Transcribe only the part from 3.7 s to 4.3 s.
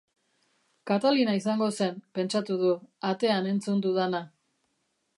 dudana.